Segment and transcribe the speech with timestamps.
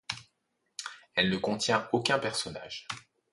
[1.13, 2.87] Elle ne contient aucun personnage.